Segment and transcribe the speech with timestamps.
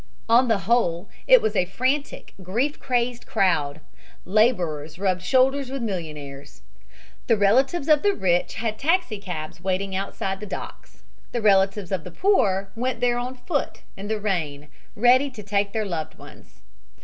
[0.27, 3.81] On the whole it was a frantic, grief crazed crowd.
[4.25, 6.63] Laborers rubbed shoulders with millionaires.
[7.27, 11.03] The relatives of the rich had taxicabs waiting outside the docks.
[11.33, 15.71] The relatives of the poor went there on foot in the rain, ready to take
[15.71, 16.61] their loved ones.